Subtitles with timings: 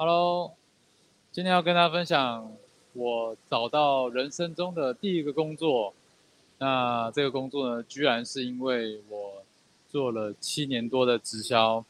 [0.00, 0.52] Hello，
[1.32, 2.52] 今天要跟大家分享
[2.92, 5.92] 我找到人生中的第一个工作。
[6.58, 9.42] 那这个工作呢，居然是因为我
[9.90, 11.84] 做了七年多的直销，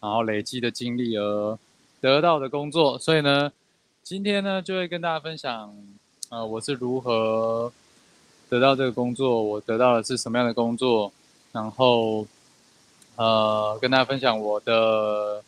[0.00, 1.58] 然后累积的经历而
[2.00, 2.98] 得到的工作。
[2.98, 3.52] 所以呢，
[4.02, 5.76] 今天呢就会跟大家分享，
[6.30, 7.70] 呃，我是如何
[8.48, 11.12] 得到这个工作，我得到的是什么样的工作，
[11.52, 12.26] 然后
[13.16, 15.44] 呃，跟大家分享我的。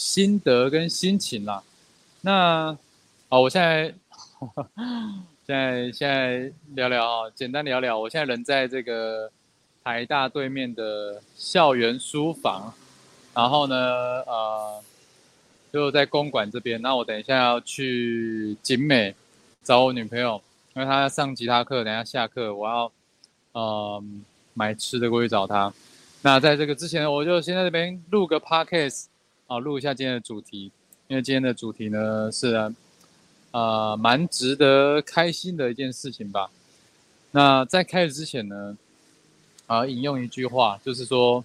[0.00, 1.62] 心得跟心情啦，
[2.22, 2.74] 那
[3.28, 3.94] 好，我现在
[5.46, 7.98] 现在现在聊聊啊，简单聊聊。
[7.98, 9.30] 我现在人在这个
[9.84, 12.72] 台大对面的校园书房，
[13.34, 14.82] 然后呢，呃，
[15.70, 16.80] 就在公馆这边。
[16.80, 19.14] 那我等一下要去景美
[19.62, 20.40] 找我女朋友，
[20.74, 22.90] 因为她要上吉他课，等下下课我要
[23.52, 24.02] 呃
[24.54, 25.70] 买吃的过去找她。
[26.22, 29.09] 那在这个之前，我就先在这边录个 podcast。
[29.50, 30.70] 好，录一下今天的主题，
[31.08, 32.72] 因为今天的主题呢是，
[33.50, 36.52] 呃，蛮值得开心的一件事情吧。
[37.32, 38.78] 那在开始之前呢，
[39.66, 41.44] 啊，引用一句话，就是说，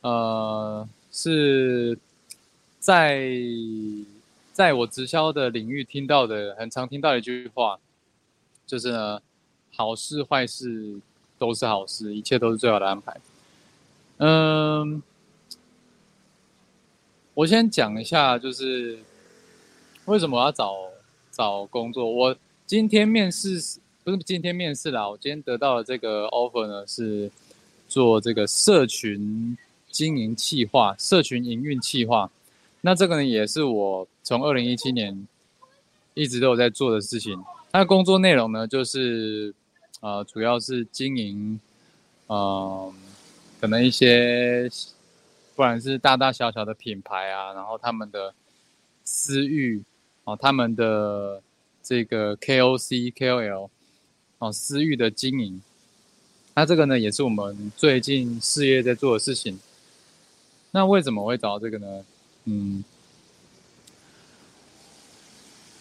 [0.00, 1.96] 呃，是
[2.80, 3.30] 在
[4.52, 7.78] 在我直销的领域听到的，很常听到的一句话，
[8.66, 9.22] 就是呢，
[9.72, 10.98] 好事坏事
[11.38, 13.16] 都是好事，一切都是最好的安排。
[14.16, 15.00] 嗯。
[17.36, 18.98] 我先讲一下，就是
[20.06, 20.74] 为什么我要找
[21.30, 22.10] 找工作。
[22.10, 22.34] 我
[22.64, 27.30] 今天面试不是今天面试啦，我今天得到的这个 offer 呢是
[27.86, 29.54] 做这个社群
[29.90, 32.30] 经营企划、社群营运企划。
[32.80, 35.28] 那这个呢也是我从二零一七年
[36.14, 37.38] 一直都有在做的事情。
[37.70, 39.54] 它的工作内容呢就是
[40.00, 41.60] 呃主要是经营，
[42.28, 42.94] 嗯，
[43.60, 44.70] 可能一些。
[45.56, 48.34] 不然是大大小小的品牌啊，然后他们的
[49.02, 49.82] 私域
[50.24, 51.42] 哦，他们的
[51.82, 53.70] 这个 KOC、KOL
[54.38, 55.62] 哦，私域的经营，
[56.54, 59.58] 那这个呢也是我们最近事业在做的事情。
[60.72, 62.04] 那为什么会找到这个呢？
[62.44, 62.84] 嗯，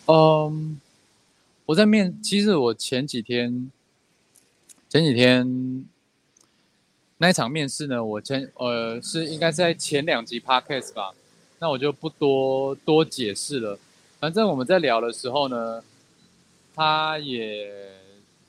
[0.05, 0.79] 嗯，
[1.65, 3.69] 我在面，其实我前几天，
[4.87, 5.85] 前几天。
[7.17, 11.13] 那一场面试呢，我前呃是应该是在前两集 podcast 吧，
[11.59, 13.79] 那我就不多多解释了。
[14.19, 15.81] 反正我们在聊的时候呢，
[16.75, 17.71] 他也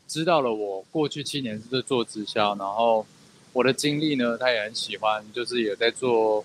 [0.09, 3.07] 知道了我过去七年是在做直销，然后
[3.53, 6.45] 我的经历呢，他也很喜欢，就是也在做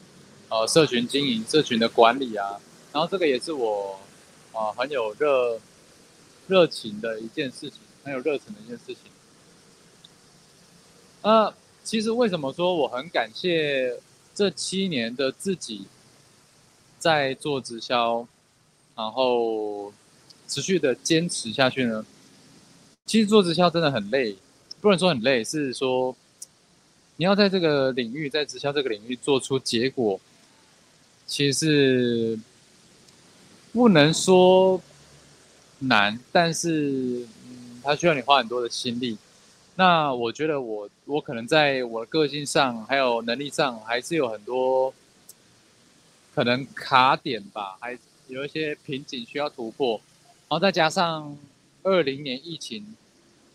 [0.50, 2.60] 呃社群经营、社群的管理啊。
[2.94, 4.00] 然后这个也是我
[4.52, 5.60] 啊很有热
[6.48, 8.98] 热情的一件事情，很有热忱的一件事情。
[11.24, 11.52] 呃。
[11.84, 14.00] 其实为什么说我很感谢
[14.34, 15.86] 这七年的自己
[17.00, 18.28] 在做直销，
[18.96, 19.92] 然后
[20.48, 22.06] 持续的坚持下去呢？
[23.06, 24.38] 其实做直销真的很累，
[24.80, 26.16] 不能说很累，是说
[27.18, 30.20] 你要在这个领域，在直销这个领域做出结果，
[31.26, 32.40] 其实是
[33.74, 34.82] 不能说
[35.80, 39.18] 难，但是嗯，它需要你花很多的心力。
[39.82, 44.94] 那我觉得我我可能在我的个性上还有能力上还是有很多
[46.36, 47.98] 可能卡点吧，还
[48.28, 50.00] 有一些瓶颈需要突破。
[50.48, 51.36] 然后再加上
[51.82, 52.96] 二零年疫情，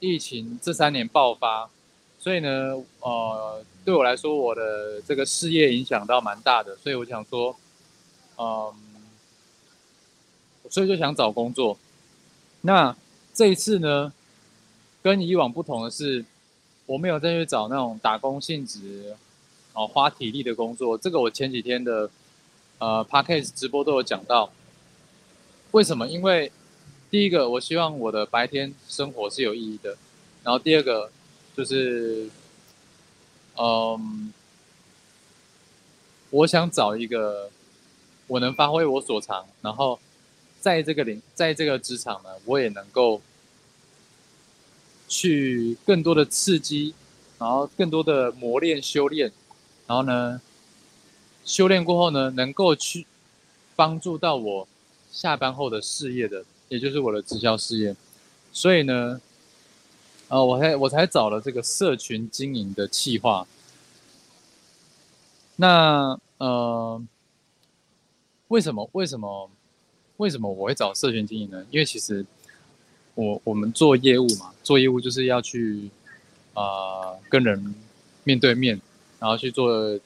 [0.00, 1.70] 疫情这三年爆发，
[2.18, 7.56] 所以呢，呃，对我来说我的这个事业影响到蛮大的，所以我想说，
[8.36, 8.74] 嗯，
[10.68, 11.78] 所以就想找工作。
[12.62, 12.96] 那
[13.32, 14.12] 这一次呢？
[15.06, 16.24] 跟以往不同的是，
[16.84, 19.14] 我没有再去找那种打工性质，
[19.72, 20.98] 哦，花体力的工作。
[20.98, 22.10] 这个我前几天的
[22.78, 24.50] 呃 podcast 直播都有讲到。
[25.70, 26.08] 为什么？
[26.08, 26.50] 因为
[27.08, 29.96] 第一个，我希望我的白天生活是有意义的。
[30.42, 31.08] 然后第二个
[31.56, 32.28] 就是，
[33.56, 34.32] 嗯，
[36.30, 37.48] 我想找一个
[38.26, 40.00] 我能发挥我所长，然后
[40.60, 43.22] 在这个领，在这个职场呢，我也能够。
[45.08, 46.94] 去更多的刺激，
[47.38, 49.30] 然后更多的磨练修炼，
[49.86, 50.40] 然后呢，
[51.44, 53.06] 修炼过后呢，能够去
[53.76, 54.66] 帮助到我
[55.12, 57.94] 下班后的事业的，也就是我的直销事业。
[58.52, 59.20] 所以呢，
[60.28, 63.46] 呃，我才我才找了这个社群经营的企划。
[65.56, 67.00] 那呃，
[68.48, 69.50] 为什么为什么
[70.16, 71.64] 为什么我会找社群经营呢？
[71.70, 72.26] 因为其实。
[73.16, 75.90] 我我们做业务嘛，做业务就是要去，
[76.54, 77.74] 啊，跟人
[78.22, 78.80] 面对面，
[79.18, 79.98] 然后去做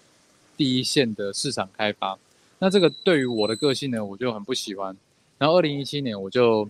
[0.56, 2.18] 第一线的市场开发。
[2.58, 4.96] 那这个对于我的个性呢，我就很不喜欢。
[5.38, 6.68] 然后二零一七年我就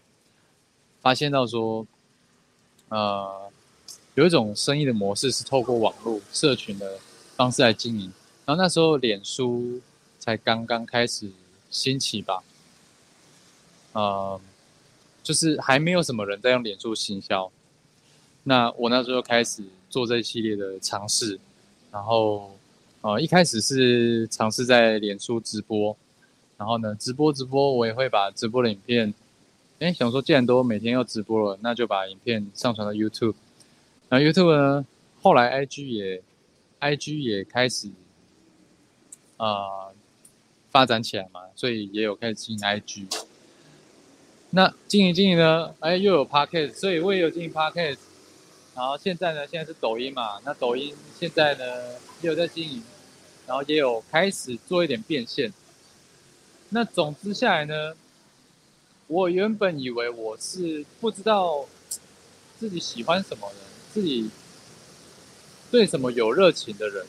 [1.03, 1.87] 发现到说，
[2.89, 3.51] 呃，
[4.15, 6.99] 有一种生意的模式是透过网络社群的
[7.37, 8.13] 方式来经营。
[8.47, 9.81] 然后那时候脸书
[10.19, 11.31] 才刚刚开始
[11.71, 12.43] 兴起吧，
[13.93, 14.41] 呃，
[15.23, 17.51] 就是还没有什么人在用脸书行销。
[18.45, 21.39] 那我那时候开始做这一系列的尝试，
[21.91, 22.51] 然后。
[23.03, 25.97] 呃，一开始是尝试在脸书直播，
[26.59, 29.15] 然后呢，直播直播，我也会把直播的影片，
[29.79, 33.37] 哎，想说既然都每天要直播了，那就把影片上传到 YouTube。
[34.11, 34.85] 那 YouTube 呢，
[35.23, 36.23] 后来 IG 也
[36.79, 37.89] ，IG 也开始，
[39.39, 39.95] 呃，
[40.69, 43.07] 发展起来嘛，所以也有开始经营 IG。
[44.51, 47.99] 那经营经营呢，哎，又有 Podcast，所以我也有经营 Podcast。
[48.75, 51.65] 然后现在呢，现在是抖音嘛，那抖音现在呢
[52.23, 52.83] 也有在经营，
[53.47, 55.53] 然后也有开始做一点变现。
[56.71, 57.95] 那总之下来呢，
[59.07, 61.67] 我原本以为我是不知道
[62.59, 63.57] 自己喜欢什么的，
[63.93, 64.31] 自己
[65.71, 67.05] 对什么有热情的人，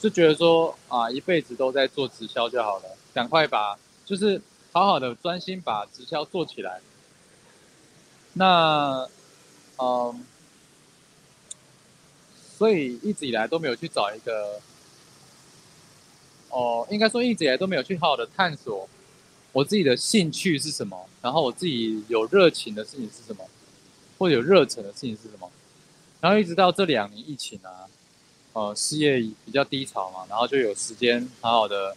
[0.00, 2.84] 就觉得说啊，一辈子都在做直销就好了，
[3.14, 4.40] 赶快把就是
[4.72, 6.80] 好好的专心把直销做起来。
[8.32, 9.08] 那，
[9.78, 10.24] 嗯。
[12.58, 14.60] 所以一直以来都没有去找一个，
[16.50, 18.86] 哦，应该说一直以来都没有去好好的探索
[19.52, 23.48] 我自己的兴趣是什么，然后我自己有热情的事情是什么，
[24.18, 25.50] 或者有热忱的事情是什么，
[26.20, 27.88] 然后一直到这两年疫情啊，
[28.52, 31.96] 呃，事业比较低潮嘛，然后就有时间好好的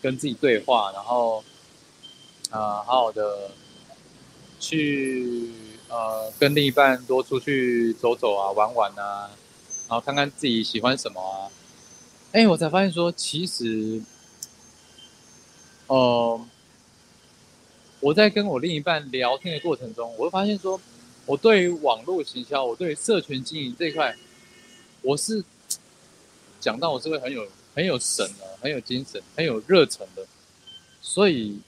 [0.00, 1.42] 跟自己对话，然后
[2.52, 3.50] 啊，好好的
[4.60, 5.50] 去
[5.88, 9.28] 呃跟另一半多出去走走啊，玩玩啊。
[9.88, 11.50] 然后看看自己喜欢什么啊？
[12.30, 14.00] 哎，我才发现说，其实，
[15.86, 16.40] 呃，
[18.00, 20.80] 我在跟我另一半聊天的过程中，我会发现说，
[21.26, 24.16] 我对于网络行销，我对于社群经营这一块，
[25.02, 25.44] 我是
[26.58, 30.26] 讲到我是会很有很有神的，很有精神，很有热忱的。
[31.02, 31.60] 所以，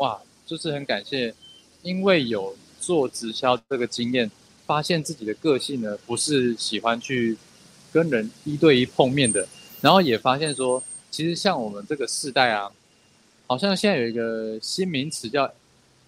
[0.00, 1.34] 哇，就是很感谢，
[1.82, 4.30] 因为有做直销这个经验，
[4.66, 7.38] 发现自己的个性呢，不是喜欢去。
[7.92, 9.48] 跟人一对一碰面的，
[9.80, 10.80] 然后也发现说，
[11.10, 12.70] 其实像我们这个世代啊，
[13.48, 15.52] 好像现在有一个新名词叫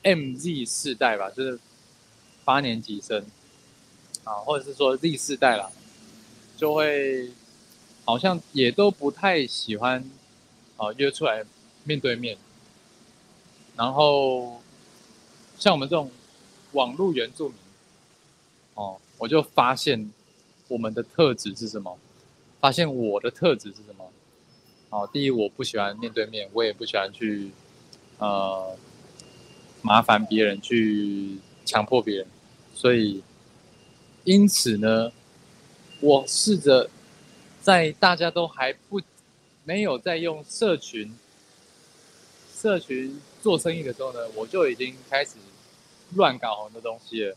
[0.04, 1.58] “MZ 世代”吧，就是
[2.44, 3.26] 八年级生
[4.22, 5.72] 啊，或者是说 Z 世代啦，
[6.56, 7.32] 就会
[8.04, 10.08] 好像也都不太喜欢
[10.76, 11.44] 啊约出来
[11.82, 12.38] 面对面，
[13.76, 14.60] 然后
[15.58, 16.10] 像我们这种
[16.72, 17.56] 网络原住民
[18.74, 20.10] 哦，我就发现。
[20.68, 21.98] 我们的特质是什么？
[22.58, 24.10] 发现我的特质是什么？
[24.88, 27.50] 哦，第一，我不喜欢面对面，我也不喜欢去
[28.16, 28.74] 呃
[29.82, 31.36] 麻烦别人，去
[31.66, 32.26] 强迫别人。
[32.74, 33.22] 所以，
[34.24, 35.12] 因此呢，
[36.00, 36.88] 我试着
[37.60, 38.98] 在大家都还不
[39.64, 41.14] 没有在用社群
[42.54, 45.32] 社群做生意的时候呢，我就已经开始
[46.14, 47.36] 乱搞很多东西了。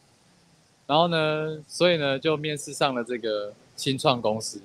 [0.87, 4.61] 然后呢，所以呢，就面试上了这个新创公司。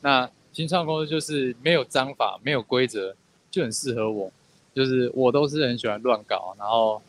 [0.00, 3.14] 那新创公司就是没有章法，没有规则，
[3.50, 4.30] 就很适合我。
[4.72, 7.00] 就是我都是很喜欢乱搞，然后，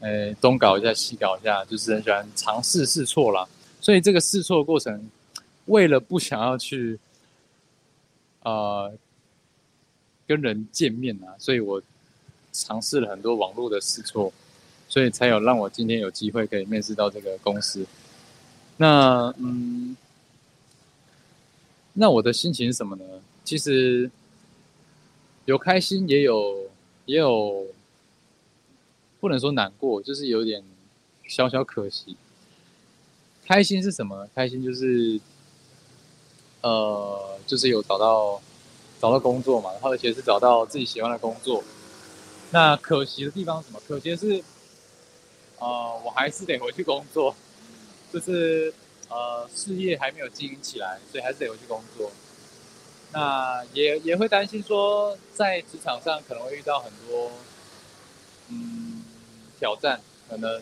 [0.00, 3.48] 诶，东搞一下，西搞一下，就是很喜欢尝试试错啦。
[3.80, 5.10] 所以这个试错过程，
[5.66, 6.98] 为了不想要去，
[8.42, 8.92] 呃，
[10.26, 11.82] 跟人见面啊，所以我
[12.52, 14.32] 尝试了很多网络的试错，
[14.88, 17.86] 所以才有让我今天有机会可以面试到这个公司。
[18.76, 19.96] 那嗯，
[21.92, 23.04] 那我的心情是什么呢？
[23.44, 24.10] 其实
[25.44, 26.70] 有开心，也有
[27.04, 27.66] 也有，
[29.20, 30.62] 不能说难过，就是有点
[31.26, 32.16] 小小可惜。
[33.44, 34.28] 开心是什么？
[34.34, 35.20] 开心就是，
[36.62, 38.40] 呃，就是有找到
[39.00, 41.62] 找到工作嘛，然后而且是找到自己喜欢的工作。
[42.50, 43.80] 那可惜的地方什么？
[43.86, 44.42] 可惜的是，
[45.58, 47.34] 呃，我还是得回去工作。
[48.12, 48.74] 就是
[49.08, 52.10] 呃事业还没有经营起来，所以还是得回去工作。
[53.12, 57.30] 那也也会担心说，在职场上可能会遇到很多
[58.48, 59.04] 嗯
[59.60, 60.60] 挑战，可能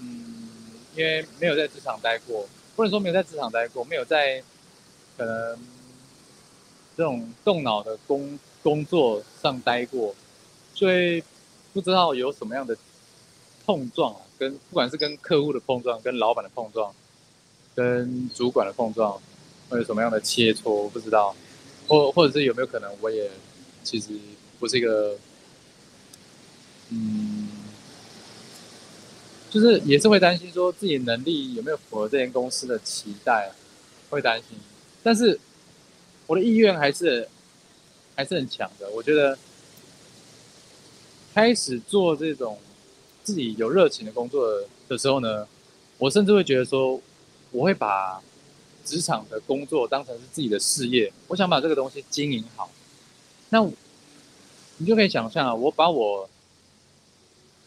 [0.00, 0.48] 嗯
[0.94, 4.44] 因为没有在职场待过，不能说没有在职场待过，没有在
[5.16, 5.58] 可能
[6.94, 10.14] 这种动脑的工工作上待过，
[10.74, 11.22] 所以
[11.72, 12.76] 不知道有什么样的
[13.64, 14.20] 碰撞啊。
[14.38, 16.92] 跟不管是跟客户的碰撞，跟老板的碰撞，
[17.76, 19.20] 跟主管的碰撞，
[19.68, 20.90] 会有什么样的切磋？
[20.90, 21.36] 不知道，
[21.86, 23.30] 或或者是有没有可能，我也
[23.84, 24.08] 其实
[24.58, 25.16] 不是一个，
[26.88, 27.50] 嗯，
[29.48, 33.52] 就是也是会担心说自己能力有没有符合这间公司的期待，
[34.10, 34.58] 会担心。
[35.04, 35.38] 但是
[36.26, 37.28] 我的意愿还是
[38.16, 38.90] 还是很强的。
[38.90, 39.38] 我觉得
[41.34, 42.58] 开始做这种
[43.24, 44.46] 自己有热情的工作
[44.88, 45.46] 的时候呢，
[45.98, 47.00] 我甚至会觉得说，
[47.50, 48.22] 我会把
[48.84, 52.70] 职场的工作当成是自己的事业，我想把这个东西经营好。
[53.50, 53.66] 那
[54.78, 56.28] 你就可以想象啊，我把我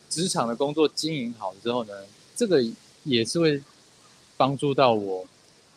[0.10, 1.94] 职场的工作经营好之后呢，
[2.36, 2.64] 这个
[3.04, 3.62] 也是会
[4.38, 5.26] 帮助到我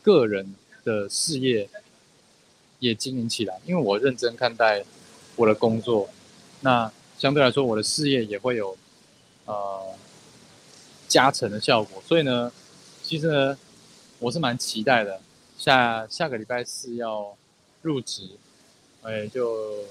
[0.02, 0.54] 个人
[0.84, 1.68] 的事业
[2.80, 4.84] 也经营起来，因为我认真看待
[5.36, 6.08] 我的工作，
[6.60, 8.76] 那相对来说我的事业也会有
[9.44, 9.82] 呃
[11.08, 12.02] 加成的效果。
[12.06, 12.52] 所以呢，
[13.02, 13.58] 其实呢，
[14.20, 15.20] 我是蛮期待的，
[15.56, 17.36] 下下个礼拜四要
[17.82, 18.22] 入职。
[19.02, 19.84] 哎，就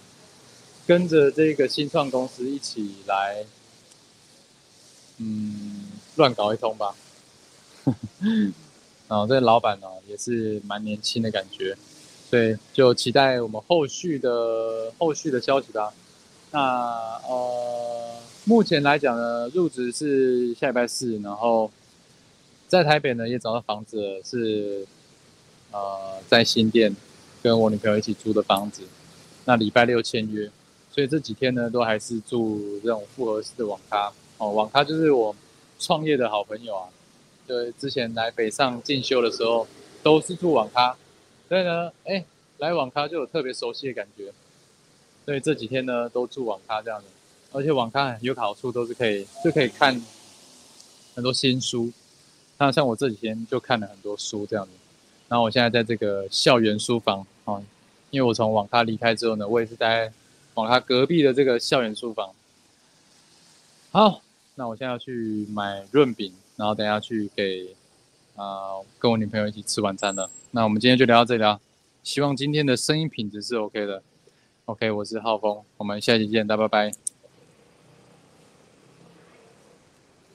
[0.86, 3.46] 跟着这个新创公司一起来，
[5.18, 6.96] 嗯，乱搞一通吧。
[9.08, 11.78] 然 后这个老板呢，也是蛮年轻的感觉，
[12.30, 15.94] 所以就期待我们后续的后续的消息吧。
[16.58, 21.70] 那呃，目前来讲呢，入职是下礼拜四，然后
[22.68, 24.84] 在台北呢也找到房子，是
[25.72, 26.96] 呃在新店
[27.44, 28.82] 跟我女朋友一起租的房子。
[29.46, 30.50] 那礼拜六签约，
[30.90, 34.50] 所以这几天呢都还是住这种复合式的网咖哦。
[34.50, 35.36] 网咖就是我
[35.78, 36.90] 创业的好朋友啊，
[37.46, 39.68] 对，之前来北上进修的时候
[40.02, 40.98] 都是住网咖，
[41.48, 42.26] 所以呢，哎，
[42.58, 44.34] 来网咖就有特别熟悉的感觉。
[45.28, 47.08] 所以这几天呢都住网咖这样子，
[47.52, 50.02] 而且网咖有好处都是可以就可以看
[51.14, 51.92] 很多新书。
[52.58, 54.72] 那像我这几天就看了很多书这样子，
[55.28, 57.62] 然后我现在在这个校园书房哦。
[58.10, 60.10] 因为我从网咖离开之后呢，我也是在
[60.54, 62.32] 网咖隔壁的这个校园书房。
[63.92, 64.22] 好，
[64.56, 67.76] 那我现在要去买润饼，然后等下去给
[68.38, 70.32] 啊跟我女朋友一起吃晚餐了。
[70.52, 71.60] 那我们今天就聊到这里啊，
[72.02, 74.02] 希望今天的声音品质是 OK 的。
[74.68, 77.07] OK，我是浩峰，我们下期见，大家拜拜。